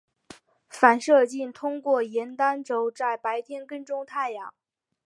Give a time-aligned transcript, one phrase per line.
[0.67, 4.51] 反射镜通过沿单轴在白天跟踪太阳。